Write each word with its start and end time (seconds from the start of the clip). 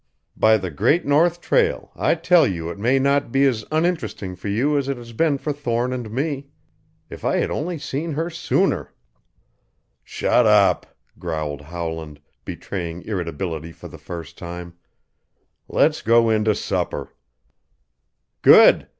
By 0.35 0.57
the 0.57 0.71
Great 0.71 1.05
North 1.05 1.41
Trail, 1.41 1.91
I 1.95 2.15
tell 2.15 2.47
you 2.47 2.71
it 2.71 2.79
may 2.79 2.97
not 2.97 3.31
be 3.31 3.45
as 3.45 3.63
uninteresting 3.71 4.35
for 4.35 4.47
you 4.47 4.75
as 4.75 4.89
it 4.89 4.97
has 4.97 5.13
been 5.13 5.37
for 5.37 5.53
Thorne 5.53 5.93
and 5.93 6.09
me! 6.09 6.47
If 7.11 7.23
I 7.23 7.35
had 7.37 7.51
only 7.51 7.77
seen 7.77 8.13
her 8.13 8.27
sooner" 8.31 8.95
"Shut 10.03 10.47
up!" 10.47 10.87
growled 11.19 11.61
Howland, 11.61 12.19
betraying 12.45 13.03
irritability 13.03 13.71
for 13.71 13.89
the 13.89 13.99
first 13.99 14.39
time. 14.39 14.73
"Let's 15.67 16.01
go 16.01 16.31
in 16.31 16.45
to 16.45 16.55
supper." 16.55 17.13
"Good. 18.41 18.87